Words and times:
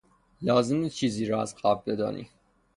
لازم 0.41 0.75
نیست 0.77 0.95
چیزی 0.95 1.25
را 1.25 1.41
از 1.41 1.55
قبل 1.55 1.91
بدانی. 1.93 2.29